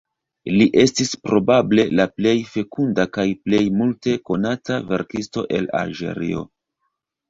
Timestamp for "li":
0.53-0.65